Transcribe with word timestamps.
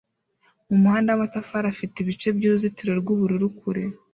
mumuhanda 0.69 1.09
wamatafari 1.11 1.67
afite 1.73 1.95
ibice 1.99 2.27
byuruzitiro 2.37 2.91
rwubururu 3.01 3.45
kure 3.59 3.83